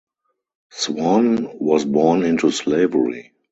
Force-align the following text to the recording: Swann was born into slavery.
Swann 0.71 1.47
was 1.59 1.85
born 1.85 2.23
into 2.23 2.49
slavery. 2.49 3.33